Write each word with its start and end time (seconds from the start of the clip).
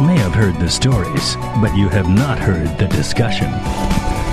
may 0.00 0.16
have 0.18 0.34
heard 0.34 0.56
the 0.56 0.68
stories, 0.68 1.36
but 1.60 1.76
you 1.76 1.88
have 1.88 2.08
not 2.08 2.38
heard 2.38 2.78
the 2.78 2.88
discussion. 2.88 3.50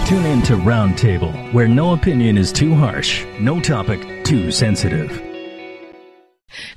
Tune 0.08 0.26
in 0.26 0.42
to 0.44 0.56
Roundtable, 0.56 1.54
where 1.54 1.68
no 1.68 1.94
opinion 1.94 2.38
is 2.38 2.52
too 2.52 2.74
harsh, 2.74 3.26
no 3.40 3.60
topic 3.60 4.24
too 4.24 4.52
sensitive. 4.52 5.29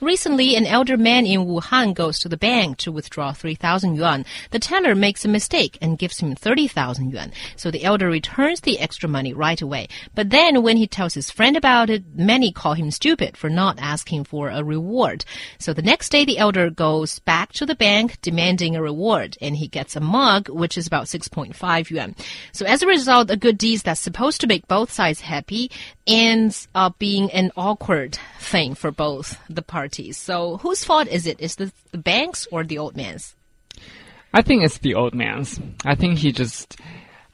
Recently, 0.03 0.57
an 0.57 0.67
elder 0.67 0.97
man 0.97 1.27
in 1.27 1.47
Wuhan 1.47 1.95
goes 1.95 2.19
to 2.19 2.29
the 2.29 2.37
bank 2.37 2.77
to 2.79 2.91
withdraw 2.91 3.33
3,000 3.33 3.95
yuan. 3.95 4.25
The 4.51 4.59
teller 4.59 4.97
makes 4.97 5.25
a 5.25 5.29
mistake 5.29 5.79
and 5.81 5.97
gives 5.97 6.19
him 6.19 6.35
30,000 6.35 7.13
yuan. 7.13 7.31
So 7.55 7.71
the 7.71 7.85
elder 7.85 8.09
returns 8.11 8.63
the 8.63 8.81
extra 8.81 9.09
money 9.09 9.33
right 9.33 9.63
away. 9.63 9.87
But 10.13 10.31
then 10.31 10.65
when 10.65 10.77
he 10.77 10.89
tells 10.89 11.15
his 11.15 11.31
friend 11.31 11.57
about 11.57 11.89
it, 11.89 12.03
many 12.17 12.51
call 12.51 12.75
him 12.75 12.91
stupid 12.91 13.37
for 13.37 13.49
not 13.49 13.79
asking 13.79 14.25
for 14.25 14.49
a 14.49 14.65
reward. 14.65 15.25
So 15.61 15.73
the 15.73 15.83
next 15.83 16.09
day, 16.09 16.25
the 16.25 16.39
elder 16.39 16.69
goes 16.69 17.21
back 17.21 17.53
to 17.53 17.65
the 17.65 17.77
bank 17.77 18.21
demanding 18.23 18.75
a 18.75 18.83
reward 18.83 19.39
and 19.41 19.57
he 19.57 19.69
gets 19.69 19.95
a 19.95 20.01
mug, 20.01 20.49
which 20.49 20.77
is 20.77 20.89
about 20.89 21.07
6.5 21.07 21.91
yuan. 21.91 22.17
So 22.51 22.67
as 22.67 22.83
a 22.83 22.89
result, 22.89 23.31
a 23.31 23.37
good 23.37 23.57
deed 23.57 23.79
that's 23.83 24.01
supposed 24.01 24.41
to 24.41 24.49
make 24.49 24.67
both 24.67 24.91
sides 24.91 25.21
happy 25.21 25.71
ends 26.07 26.69
up 26.75 26.99
being 26.99 27.31
an 27.31 27.53
awkward 27.57 28.19
thing 28.39 28.75
for 28.75 28.91
both 28.91 29.39
the 29.49 29.63
parties. 29.63 30.17
So 30.17 30.59
whose 30.59 30.85
fault 30.85 31.09
is 31.09 31.27
it? 31.27 31.41
Is 31.41 31.57
the, 31.57 31.73
the 31.91 31.99
bank's 31.99 32.47
or 32.51 32.65
the 32.65 32.79
old 32.79 32.97
man's? 32.97 33.35
I 34.35 34.43
think 34.43 34.65
it's 34.65 34.79
the 34.79 34.95
old 34.95 35.15
man's. 35.15 35.61
I 35.85 35.95
think 35.95 36.19
he 36.19 36.33
just, 36.33 36.81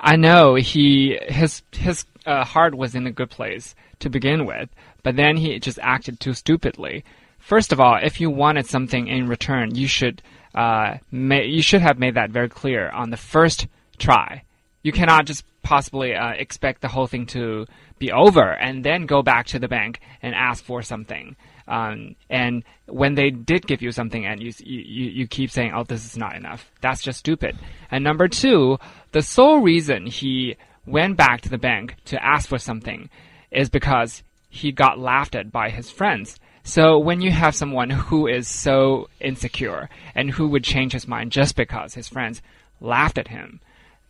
I 0.00 0.16
know 0.16 0.56
he 0.56 1.18
his 1.28 1.62
his 1.72 2.04
uh, 2.26 2.44
heart 2.44 2.74
was 2.74 2.94
in 2.94 3.06
a 3.06 3.12
good 3.12 3.30
place 3.30 3.74
to 4.00 4.10
begin 4.10 4.46
with, 4.46 4.68
but 5.02 5.16
then 5.16 5.36
he 5.36 5.58
just 5.60 5.78
acted 5.80 6.18
too 6.18 6.34
stupidly. 6.34 7.04
First 7.38 7.72
of 7.72 7.80
all, 7.80 7.96
if 8.02 8.20
you 8.20 8.30
wanted 8.30 8.66
something 8.66 9.06
in 9.06 9.28
return, 9.28 9.74
you 9.74 9.86
should 9.86 10.22
uh, 10.54 10.98
you 11.10 11.62
should 11.62 11.82
have 11.82 11.98
made 11.98 12.14
that 12.14 12.30
very 12.30 12.48
clear 12.48 12.90
on 12.90 13.10
the 13.10 13.16
first 13.16 13.68
try. 13.98 14.42
You 14.82 14.92
cannot 14.92 15.26
just 15.26 15.44
possibly 15.62 16.14
uh, 16.14 16.30
expect 16.30 16.80
the 16.80 16.88
whole 16.88 17.06
thing 17.06 17.26
to 17.26 17.66
be 17.98 18.12
over 18.12 18.52
and 18.52 18.84
then 18.84 19.06
go 19.06 19.22
back 19.22 19.46
to 19.48 19.58
the 19.58 19.68
bank 19.68 20.00
and 20.22 20.34
ask 20.34 20.64
for 20.64 20.82
something. 20.82 21.36
Um, 21.66 22.16
and 22.30 22.64
when 22.86 23.14
they 23.14 23.30
did 23.30 23.66
give 23.66 23.82
you 23.82 23.92
something 23.92 24.24
and 24.24 24.42
you, 24.42 24.52
you, 24.60 25.10
you 25.10 25.26
keep 25.26 25.50
saying, 25.50 25.72
oh, 25.74 25.84
this 25.84 26.06
is 26.06 26.16
not 26.16 26.36
enough, 26.36 26.70
that's 26.80 27.02
just 27.02 27.18
stupid. 27.18 27.58
And 27.90 28.02
number 28.02 28.28
two, 28.28 28.78
the 29.12 29.20
sole 29.20 29.60
reason 29.60 30.06
he 30.06 30.56
went 30.86 31.16
back 31.16 31.42
to 31.42 31.50
the 31.50 31.58
bank 31.58 31.96
to 32.06 32.24
ask 32.24 32.48
for 32.48 32.58
something 32.58 33.10
is 33.50 33.68
because 33.68 34.22
he 34.48 34.72
got 34.72 34.98
laughed 34.98 35.34
at 35.34 35.52
by 35.52 35.68
his 35.68 35.90
friends. 35.90 36.38
So 36.62 36.98
when 36.98 37.20
you 37.20 37.30
have 37.30 37.54
someone 37.54 37.90
who 37.90 38.26
is 38.26 38.48
so 38.48 39.08
insecure 39.20 39.90
and 40.14 40.30
who 40.30 40.48
would 40.48 40.64
change 40.64 40.92
his 40.92 41.08
mind 41.08 41.32
just 41.32 41.56
because 41.56 41.94
his 41.94 42.08
friends 42.08 42.40
laughed 42.80 43.18
at 43.18 43.28
him, 43.28 43.60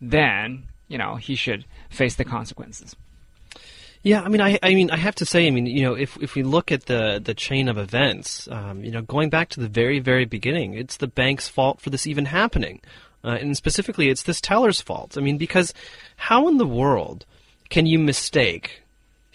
then, 0.01 0.65
you 0.89 0.99
know, 0.99 1.17
he 1.17 1.35
should 1.35 1.65
face 1.91 2.17
the 2.17 2.25
consequences. 2.25 2.95
Yeah, 4.03 4.23
I 4.23 4.29
mean, 4.29 4.41
I, 4.41 4.59
I 4.63 4.75
mean, 4.75 4.91
I 4.91 4.97
have 4.97 5.17
to 5.17 5.27
say, 5.27 5.47
I 5.47 5.51
mean, 5.51 5.67
you 5.67 5.83
know, 5.83 5.95
if 5.95 6.17
if 6.23 6.35
we 6.35 6.43
look 6.43 6.71
at 6.71 6.87
the 6.87 7.21
the 7.23 7.35
chain 7.35 7.69
of 7.69 7.77
events, 7.77 8.49
um, 8.51 8.85
you 8.85 8.93
know, 8.93 9.03
going 9.03 9.29
back 9.29 9.49
to 9.51 9.61
the 9.61 9.69
very 9.69 9.99
very 9.99 10.25
beginning, 10.25 10.75
it's 10.75 10.99
the 10.99 11.09
bank's 11.09 11.49
fault 11.49 11.81
for 11.81 11.91
this 11.91 12.07
even 12.07 12.27
happening, 12.27 12.81
uh, 13.25 13.39
and 13.41 13.57
specifically, 13.57 14.09
it's 14.09 14.23
this 14.23 14.41
teller's 14.41 14.81
fault. 14.81 15.19
I 15.19 15.21
mean, 15.21 15.37
because 15.37 15.75
how 16.17 16.47
in 16.49 16.59
the 16.59 16.67
world 16.67 17.27
can 17.71 17.87
you 17.87 17.99
mistake 17.99 18.83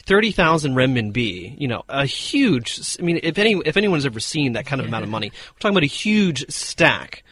thirty 0.06 0.32
thousand 0.32 0.76
renminbi, 0.76 1.60
you 1.60 1.68
know, 1.68 1.84
a 1.90 2.06
huge. 2.06 2.98
I 3.00 3.04
mean, 3.04 3.20
if 3.22 3.38
any 3.38 3.62
if 3.66 3.76
anyone's 3.76 4.06
ever 4.06 4.22
seen 4.22 4.54
that 4.54 4.66
kind 4.66 4.80
of 4.80 4.88
amount 4.88 5.04
of 5.04 5.10
money, 5.10 5.30
we're 5.30 5.60
talking 5.60 5.76
about 5.76 5.84
a 5.84 5.88
huge 5.88 6.50
stack 6.50 7.24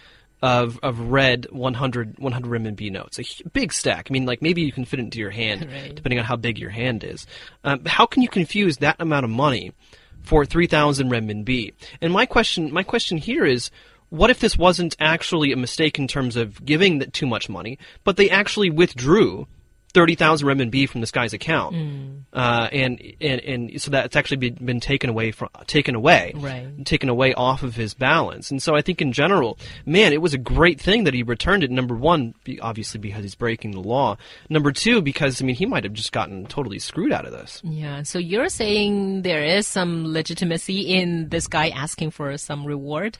of 0.41 0.79
of 0.81 0.99
red 0.99 1.47
100 1.51 2.19
100 2.19 2.49
renminbi 2.49 2.91
notes, 2.91 3.19
a 3.19 3.49
big 3.49 3.71
stack. 3.71 4.07
I 4.09 4.13
mean, 4.13 4.25
like 4.25 4.41
maybe 4.41 4.61
you 4.61 4.71
can 4.71 4.85
fit 4.85 4.99
it 4.99 5.03
into 5.03 5.19
your 5.19 5.29
hand, 5.29 5.67
right. 5.71 5.93
depending 5.93 6.19
on 6.19 6.25
how 6.25 6.35
big 6.35 6.57
your 6.57 6.69
hand 6.69 7.03
is. 7.03 7.27
Um, 7.63 7.85
how 7.85 8.05
can 8.05 8.21
you 8.21 8.29
confuse 8.29 8.77
that 8.77 8.95
amount 8.99 9.23
of 9.23 9.29
money 9.29 9.73
for 10.21 10.45
3,000 10.45 11.09
renminbi? 11.09 11.73
And 12.01 12.11
my 12.11 12.25
question, 12.25 12.73
my 12.73 12.83
question 12.83 13.17
here 13.17 13.45
is. 13.45 13.71
What 14.09 14.29
if 14.29 14.41
this 14.41 14.57
wasn't 14.57 14.97
actually 14.99 15.53
a 15.53 15.55
mistake 15.55 15.97
in 15.97 16.05
terms 16.05 16.35
of 16.35 16.65
giving 16.65 16.99
that 16.99 17.13
too 17.13 17.25
much 17.25 17.47
money, 17.47 17.79
but 18.03 18.17
they 18.17 18.29
actually 18.29 18.69
withdrew 18.69 19.47
thirty 19.91 20.15
thousand 20.15 20.47
RMB 20.47 20.89
from 20.89 21.01
this 21.01 21.11
guy's 21.11 21.33
account, 21.33 21.75
mm. 21.75 22.23
uh, 22.33 22.67
and 22.71 23.01
and 23.21 23.41
and 23.41 23.81
so 23.81 23.91
that's 23.91 24.15
actually 24.15 24.37
been, 24.37 24.65
been 24.65 24.79
taken 24.79 25.09
away 25.09 25.31
from 25.31 25.49
taken 25.67 25.95
away, 25.95 26.33
right. 26.35 26.85
taken 26.85 27.09
away 27.09 27.33
off 27.33 27.63
of 27.63 27.75
his 27.75 27.93
balance. 27.93 28.51
And 28.51 28.61
so 28.61 28.75
I 28.75 28.81
think 28.81 29.01
in 29.01 29.11
general, 29.11 29.57
man, 29.85 30.13
it 30.13 30.21
was 30.21 30.33
a 30.33 30.37
great 30.37 30.79
thing 30.79 31.03
that 31.03 31.13
he 31.13 31.23
returned 31.23 31.63
it. 31.63 31.71
Number 31.71 31.95
one, 31.95 32.33
obviously 32.61 32.99
because 32.99 33.23
he's 33.23 33.35
breaking 33.35 33.71
the 33.71 33.81
law. 33.81 34.17
Number 34.49 34.71
two, 34.71 35.01
because 35.01 35.41
I 35.41 35.45
mean 35.45 35.55
he 35.55 35.65
might 35.65 35.83
have 35.83 35.93
just 35.93 36.11
gotten 36.11 36.45
totally 36.47 36.79
screwed 36.79 37.11
out 37.11 37.25
of 37.25 37.31
this. 37.31 37.61
Yeah. 37.63 38.03
So 38.03 38.19
you're 38.19 38.49
saying 38.49 39.21
there 39.21 39.43
is 39.43 39.67
some 39.67 40.11
legitimacy 40.11 40.81
in 40.81 41.29
this 41.29 41.47
guy 41.47 41.69
asking 41.69 42.11
for 42.11 42.37
some 42.37 42.65
reward. 42.65 43.17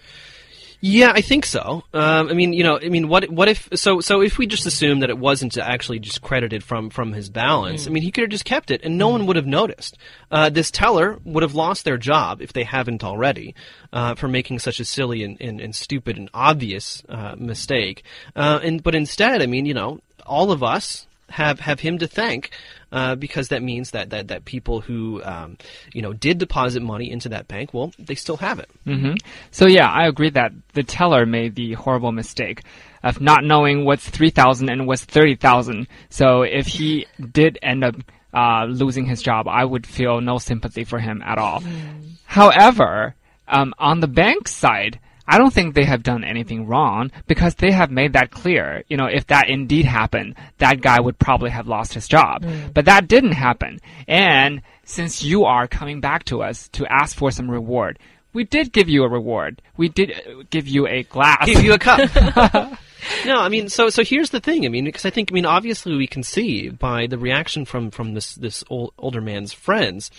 Yeah, 0.84 1.12
I 1.14 1.22
think 1.22 1.46
so. 1.46 1.84
Um, 1.94 2.30
I 2.30 2.34
mean, 2.34 2.54
you 2.54 2.64
know, 2.64 2.80
I 2.82 2.90
mean, 2.90 3.08
what 3.08 3.30
what 3.30 3.48
if 3.48 3.70
so 3.76 4.00
so 4.02 4.22
if 4.22 4.40
we 4.40 4.48
just 4.48 4.66
assume 4.66 5.02
that 5.02 5.12
it 5.12 5.18
wasn't 5.18 5.56
actually 5.58 6.00
just 6.00 6.24
credited 6.24 6.64
from 6.64 6.90
from 6.90 7.14
his 7.14 7.30
balance? 7.30 7.84
Mm. 7.84 7.88
I 7.88 7.92
mean, 7.92 8.04
he 8.04 8.12
could 8.12 8.24
have 8.24 8.32
just 8.32 8.46
kept 8.46 8.72
it, 8.72 8.82
and 8.84 8.98
no 8.98 9.10
mm. 9.10 9.12
one 9.12 9.26
would 9.28 9.36
have 9.36 9.46
noticed. 9.46 10.00
Uh, 10.32 10.50
this 10.50 10.72
teller 10.72 11.20
would 11.24 11.44
have 11.44 11.54
lost 11.54 11.86
their 11.86 11.98
job 11.98 12.42
if 12.42 12.54
they 12.54 12.64
haven't 12.64 13.04
already 13.04 13.54
uh, 13.94 14.16
for 14.16 14.28
making 14.28 14.58
such 14.58 14.80
a 14.80 14.86
silly 14.86 15.24
and, 15.24 15.40
and, 15.40 15.62
and 15.62 15.76
stupid 15.76 16.18
and 16.18 16.32
obvious 16.34 17.04
uh, 17.08 17.36
mistake. 17.38 18.04
Uh, 18.36 18.60
and 18.64 18.82
but 18.82 18.96
instead, 18.96 19.44
I 19.44 19.46
mean, 19.46 19.68
you 19.68 19.76
know, 19.76 20.00
all 20.26 20.52
of 20.52 20.64
us 20.64 21.06
have 21.32 21.60
have 21.60 21.80
him 21.80 21.98
to 22.00 22.08
thank 22.08 22.52
uh, 22.92 23.16
because 23.16 23.50
that 23.50 23.64
means 23.64 23.92
that 23.92 24.10
that, 24.10 24.28
that 24.28 24.46
people 24.46 24.82
who 24.82 25.22
um, 25.24 25.58
you 25.94 26.02
know 26.02 26.14
did 26.14 26.38
deposit 26.38 26.82
money 26.82 27.10
into 27.10 27.30
that 27.30 27.48
bank, 27.48 27.74
well, 27.74 27.92
they 27.98 28.16
still 28.16 28.38
have 28.38 28.60
it. 28.60 28.70
Mm-hmm. 28.86 29.16
So 29.52 29.68
yeah, 29.68 29.90
I 29.90 30.08
agree 30.08 30.30
that 30.32 30.52
the 30.74 30.84
teller 30.84 31.26
made 31.26 31.56
the 31.56 31.74
horrible 31.74 32.12
mistake 32.12 32.64
of 33.04 33.22
not 33.22 33.44
knowing 33.44 33.86
what's 33.86 34.08
three 34.08 34.30
thousand 34.30 34.70
and 34.70 34.88
what's 34.88 35.06
thirty 35.06 35.36
thousand. 35.36 35.88
So 36.10 36.44
if 36.44 36.68
he 36.68 37.08
did 37.32 37.58
end 37.62 37.84
up 37.84 37.96
uh, 38.34 38.66
losing 38.66 39.06
his 39.06 39.22
job, 39.22 39.48
I 39.48 39.66
would 39.66 39.88
feel 39.88 40.22
no 40.22 40.38
sympathy 40.38 40.84
for 40.84 41.00
him 41.00 41.22
at 41.26 41.38
all. 41.38 41.62
Mm. 41.62 42.12
However, 42.26 43.16
um, 43.48 43.74
on 43.78 44.00
the 44.00 44.08
bank 44.08 44.48
side 44.48 45.00
I 45.32 45.38
don't 45.38 45.54
think 45.54 45.76
they 45.76 45.86
have 45.86 46.04
done 46.04 46.26
anything 46.26 46.68
wrong 46.68 47.10
because 47.26 47.56
they 47.56 47.72
have 47.72 47.90
made 47.90 48.12
that 48.14 48.32
clear. 48.32 48.84
You 48.90 48.98
know, 48.98 49.06
if 49.06 49.28
that 49.28 49.50
indeed 49.50 49.86
happened, 49.86 50.36
that 50.58 50.82
guy 50.82 51.00
would 51.00 51.18
probably 51.18 51.52
have 51.52 51.70
lost 51.70 51.94
his 51.94 52.06
job. 52.06 52.44
Mm. 52.44 52.74
But 52.74 52.84
that 52.86 53.08
didn't 53.08 53.32
happen. 53.32 53.80
And 54.10 54.62
since 54.84 55.24
you 55.24 55.46
are 55.46 55.70
coming 55.70 56.02
back 56.02 56.26
to 56.26 56.44
us 56.44 56.68
to 56.74 56.86
ask 56.86 57.16
for 57.16 57.32
some 57.32 57.50
reward, 57.50 57.98
we 58.34 58.44
did 58.44 58.74
give 58.74 58.90
you 58.90 59.06
a 59.06 59.10
reward. 59.10 59.62
We 59.78 59.88
did 59.88 60.12
uh, 60.12 60.44
give 60.50 60.68
you 60.68 60.86
a 60.86 61.04
glass. 61.04 61.46
Give 61.46 61.64
you 61.64 61.74
a 61.74 61.80
cup. 61.80 62.10
no, 63.26 63.40
I 63.40 63.48
mean, 63.48 63.70
so 63.70 63.90
so 63.90 64.04
here's 64.04 64.32
the 64.32 64.42
thing. 64.42 64.66
I 64.66 64.70
mean, 64.70 64.84
because 64.84 65.06
I 65.06 65.12
think, 65.12 65.32
I 65.32 65.34
mean, 65.34 65.46
obviously 65.46 65.96
we 65.96 66.08
can 66.08 66.24
see 66.24 66.68
by 66.68 67.08
the 67.08 67.18
reaction 67.18 67.64
from 67.64 67.90
from 67.90 68.16
this 68.16 68.36
this 68.36 68.66
old, 68.70 68.94
older 68.98 69.22
man's 69.22 69.54
friends 69.54 70.12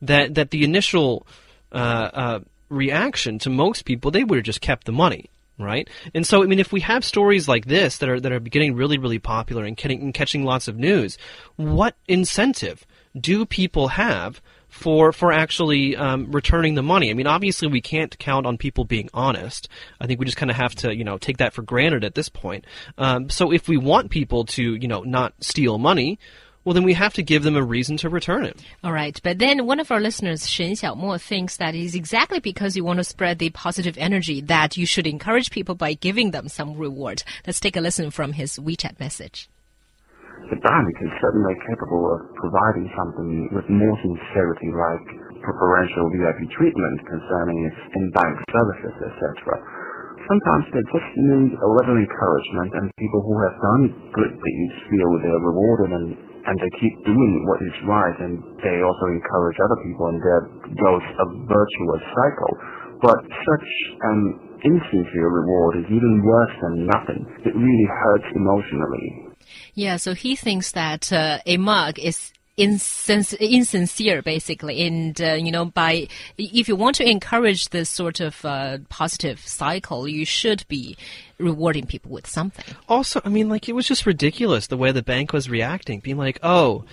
that 0.00 0.36
that 0.36 0.50
the 0.50 0.62
initial 0.62 1.26
uh, 1.72 2.10
uh, 2.12 2.40
reaction 2.70 3.38
to 3.40 3.50
most 3.50 3.84
people, 3.84 4.10
they 4.10 4.24
would 4.24 4.36
have 4.36 4.44
just 4.44 4.60
kept 4.60 4.86
the 4.86 4.92
money 4.92 5.30
right? 5.60 5.88
And 6.14 6.26
so, 6.26 6.42
I 6.42 6.46
mean, 6.46 6.58
if 6.58 6.72
we 6.72 6.80
have 6.80 7.04
stories 7.04 7.46
like 7.46 7.66
this 7.66 7.98
that 7.98 8.08
are 8.08 8.20
that 8.20 8.32
are 8.32 8.40
getting 8.40 8.74
really, 8.74 8.98
really 8.98 9.18
popular 9.18 9.64
and, 9.64 9.76
getting, 9.76 10.00
and 10.00 10.14
catching 10.14 10.44
lots 10.44 10.68
of 10.68 10.76
news, 10.78 11.18
what 11.56 11.96
incentive 12.08 12.86
do 13.18 13.44
people 13.44 13.88
have 13.88 14.40
for 14.68 15.12
for 15.12 15.32
actually 15.32 15.96
um, 15.96 16.30
returning 16.32 16.74
the 16.74 16.82
money? 16.82 17.10
I 17.10 17.14
mean, 17.14 17.26
obviously, 17.26 17.68
we 17.68 17.80
can't 17.80 18.18
count 18.18 18.46
on 18.46 18.58
people 18.58 18.84
being 18.84 19.10
honest. 19.12 19.68
I 20.00 20.06
think 20.06 20.18
we 20.18 20.26
just 20.26 20.38
kind 20.38 20.50
of 20.50 20.56
have 20.56 20.74
to, 20.76 20.94
you 20.94 21.04
know, 21.04 21.18
take 21.18 21.38
that 21.38 21.52
for 21.52 21.62
granted 21.62 22.04
at 22.04 22.14
this 22.14 22.28
point. 22.28 22.64
Um, 22.96 23.28
so, 23.28 23.52
if 23.52 23.68
we 23.68 23.76
want 23.76 24.10
people 24.10 24.44
to, 24.46 24.74
you 24.74 24.88
know, 24.88 25.02
not 25.02 25.34
steal 25.40 25.78
money 25.78 26.18
well, 26.64 26.74
then 26.74 26.84
we 26.84 26.92
have 26.92 27.14
to 27.14 27.22
give 27.22 27.42
them 27.42 27.56
a 27.56 27.64
reason 27.64 27.96
to 27.98 28.08
return 28.08 28.44
it. 28.44 28.60
All 28.84 28.92
right. 28.92 29.18
But 29.22 29.38
then 29.38 29.64
one 29.66 29.80
of 29.80 29.90
our 29.90 30.00
listeners, 30.00 30.46
Shen 30.46 30.72
Xiaomo, 30.72 31.20
thinks 31.20 31.56
that 31.56 31.74
it 31.74 31.80
is 31.80 31.94
exactly 31.94 32.38
because 32.38 32.76
you 32.76 32.84
want 32.84 32.98
to 32.98 33.04
spread 33.04 33.38
the 33.38 33.48
positive 33.50 33.96
energy 33.96 34.42
that 34.42 34.76
you 34.76 34.84
should 34.84 35.06
encourage 35.06 35.50
people 35.50 35.74
by 35.74 35.94
giving 35.94 36.32
them 36.32 36.48
some 36.48 36.76
reward. 36.76 37.22
Let's 37.46 37.60
take 37.60 37.76
a 37.76 37.80
listen 37.80 38.10
from 38.10 38.32
his 38.32 38.58
WeChat 38.58 39.00
message. 39.00 39.48
The 40.50 40.60
bank 40.60 40.94
is 41.00 41.12
certainly 41.20 41.54
capable 41.64 42.12
of 42.12 42.20
providing 42.36 42.92
something 42.92 43.48
with 43.52 43.64
more 43.70 43.96
sincerity, 44.02 44.68
like 44.68 45.06
preferential 45.40 46.12
VIP 46.12 46.44
treatment 46.60 46.96
concerning 47.08 47.72
its 47.72 47.80
in-bank 47.96 48.34
services, 48.52 48.94
etc. 49.00 49.56
Sometimes 50.28 50.64
they 50.76 50.84
just 50.92 51.10
need 51.16 51.56
a 51.56 51.68
little 51.80 51.96
encouragement, 51.96 52.70
and 52.76 52.90
people 53.00 53.24
who 53.24 53.36
have 53.40 53.56
done 53.64 53.82
good 54.12 54.32
deeds 54.36 54.76
feel 54.92 55.08
they're 55.24 55.40
rewarded 55.40 55.90
and 55.96 56.29
and 56.50 56.58
they 56.58 56.72
keep 56.82 56.94
doing 57.06 57.46
what 57.46 57.62
is 57.62 57.76
right, 57.86 58.16
and 58.26 58.42
they 58.58 58.82
also 58.82 59.06
encourage 59.14 59.58
other 59.62 59.78
people, 59.86 60.10
and 60.10 60.18
there 60.18 60.42
goes 60.82 61.04
a 61.22 61.26
virtuous 61.46 62.02
cycle. 62.10 62.52
But 62.98 63.22
such 63.22 63.68
an 64.02 64.18
insincere 64.66 65.30
reward 65.30 65.78
is 65.78 65.86
even 65.86 66.22
worse 66.26 66.54
than 66.60 66.86
nothing. 66.90 67.22
It 67.46 67.54
really 67.54 67.88
hurts 68.02 68.26
emotionally. 68.34 69.30
Yeah, 69.74 69.96
so 69.96 70.12
he 70.12 70.34
thinks 70.34 70.72
that 70.72 71.12
uh, 71.12 71.38
a 71.46 71.56
mug 71.56 71.98
is 71.98 72.32
insincere, 72.56 74.22
basically, 74.22 74.86
and 74.86 75.20
uh, 75.20 75.32
you 75.34 75.50
know, 75.50 75.64
by 75.64 76.08
if 76.36 76.68
you 76.68 76.76
want 76.76 76.96
to 76.96 77.08
encourage 77.08 77.70
this 77.70 77.88
sort 77.88 78.20
of 78.20 78.44
uh, 78.44 78.78
positive 78.88 79.40
cycle, 79.40 80.06
you 80.06 80.24
should 80.24 80.64
be 80.68 80.96
rewarding 81.38 81.86
people 81.86 82.10
with 82.10 82.26
something. 82.26 82.64
Also, 82.88 83.20
I 83.24 83.28
mean, 83.28 83.48
like 83.48 83.68
it 83.68 83.74
was 83.74 83.86
just 83.86 84.06
ridiculous 84.06 84.66
the 84.66 84.76
way 84.76 84.92
the 84.92 85.02
bank 85.02 85.32
was 85.32 85.48
reacting, 85.48 86.00
being 86.00 86.18
like, 86.18 86.38
"Oh, 86.42 86.84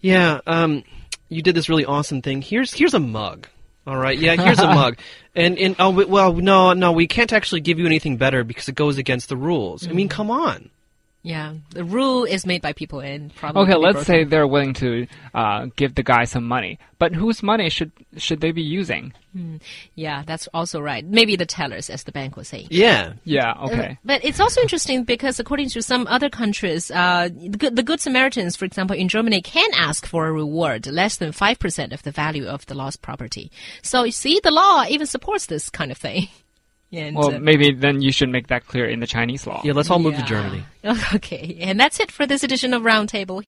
yeah, 0.00 0.40
um, 0.46 0.84
you 1.28 1.42
did 1.42 1.54
this 1.54 1.68
really 1.68 1.84
awesome 1.84 2.22
thing. 2.22 2.42
Here's 2.42 2.72
here's 2.72 2.94
a 2.94 3.00
mug." 3.00 3.48
All 3.86 3.96
right, 3.96 4.18
yeah, 4.18 4.34
here's 4.34 4.58
a 4.58 4.66
mug, 4.74 4.98
and 5.34 5.58
and 5.58 5.76
oh 5.78 5.90
well, 5.90 6.32
no, 6.32 6.72
no, 6.72 6.92
we 6.92 7.06
can't 7.06 7.32
actually 7.32 7.60
give 7.60 7.78
you 7.78 7.86
anything 7.86 8.16
better 8.16 8.44
because 8.44 8.68
it 8.68 8.74
goes 8.74 8.98
against 8.98 9.28
the 9.28 9.36
rules. 9.36 9.86
I 9.86 9.92
mean, 9.92 10.08
come 10.08 10.30
on. 10.30 10.70
Yeah, 11.26 11.54
the 11.70 11.82
rule 11.82 12.22
is 12.22 12.46
made 12.46 12.62
by 12.62 12.72
people 12.72 13.00
and 13.00 13.34
probably. 13.34 13.62
Okay, 13.62 13.74
let's 13.74 13.94
broken. 13.94 14.06
say 14.06 14.22
they're 14.22 14.46
willing 14.46 14.74
to 14.74 15.08
uh, 15.34 15.66
give 15.74 15.96
the 15.96 16.04
guy 16.04 16.22
some 16.22 16.44
money, 16.44 16.78
but 17.00 17.16
whose 17.16 17.42
money 17.42 17.68
should 17.68 17.90
should 18.16 18.40
they 18.40 18.52
be 18.52 18.62
using? 18.62 19.12
Yeah, 19.96 20.22
that's 20.24 20.46
also 20.54 20.80
right. 20.80 21.04
Maybe 21.04 21.34
the 21.36 21.44
tellers, 21.44 21.90
as 21.90 22.04
the 22.04 22.12
bank 22.12 22.36
was 22.36 22.48
saying. 22.48 22.68
Yeah, 22.70 23.14
Yeah, 23.24 23.52
Uh, 23.52 23.66
okay. 23.66 23.98
But 24.04 24.24
it's 24.24 24.40
also 24.40 24.60
interesting 24.60 25.04
because 25.04 25.40
according 25.40 25.70
to 25.70 25.82
some 25.82 26.06
other 26.06 26.30
countries, 26.30 26.90
uh, 26.90 27.28
the, 27.28 27.70
the 27.70 27.82
Good 27.82 28.00
Samaritans, 28.00 28.56
for 28.56 28.64
example, 28.64 28.96
in 28.96 29.08
Germany, 29.08 29.42
can 29.42 29.70
ask 29.74 30.06
for 30.06 30.26
a 30.26 30.32
reward 30.32 30.86
less 30.86 31.16
than 31.16 31.32
5% 31.32 31.92
of 31.92 32.02
the 32.02 32.12
value 32.12 32.46
of 32.46 32.64
the 32.66 32.74
lost 32.74 33.02
property. 33.02 33.50
So 33.82 34.04
you 34.04 34.12
see, 34.12 34.40
the 34.42 34.50
law 34.50 34.84
even 34.88 35.06
supports 35.06 35.46
this 35.46 35.68
kind 35.70 35.90
of 35.90 35.98
thing. 35.98 36.28
And, 36.92 37.16
Well, 37.16 37.34
uh, 37.34 37.38
maybe 37.40 37.72
then 37.72 38.00
you 38.00 38.12
should 38.12 38.28
make 38.28 38.46
that 38.46 38.66
clear 38.66 38.86
in 38.86 39.00
the 39.00 39.06
Chinese 39.06 39.46
law. 39.46 39.60
yeah. 39.64 39.72
Let's 39.72 39.90
all 39.90 39.98
move 39.98 40.16
to. 40.16 40.22
Germany. 40.22 40.62
Okay, 41.14 41.58
and 41.60 41.80
that's 41.80 41.98
it 41.98 42.12
for 42.12 42.26
this 42.26 42.44
edition 42.44 42.72
of 42.72 42.82
Roundtable. 42.82 43.42